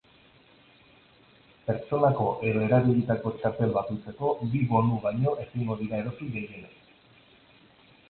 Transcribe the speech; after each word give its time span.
Pertsonako 1.67 2.25
edo 2.49 2.65
erabilitako 2.69 3.35
txartel 3.37 3.77
bakoitzeko 3.77 4.35
bi 4.57 4.65
bonu 4.75 5.01
baino 5.07 5.39
ezingo 5.47 5.81
dira 5.87 6.05
erosi 6.05 6.35
gehienez. 6.37 6.77